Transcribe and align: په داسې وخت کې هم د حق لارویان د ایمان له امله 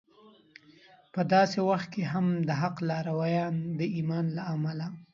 په 1.13 1.21
داسې 1.33 1.59
وخت 1.69 1.87
کې 1.93 2.03
هم 2.13 2.25
د 2.47 2.49
حق 2.61 2.75
لارویان 2.89 3.55
د 3.79 3.81
ایمان 3.95 4.25
له 4.37 4.41
امله 4.53 4.87